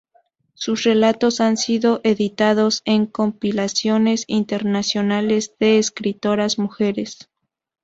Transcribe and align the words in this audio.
Sus 0.55 0.81
relatos 0.85 1.41
han 1.41 1.57
sido 1.57 2.01
editados 2.03 2.81
en 2.85 3.05
compilaciones 3.05 4.23
internacionales 4.25 5.53
de 5.59 5.77
escritoras 5.77 6.57
mujeres. 6.57 7.29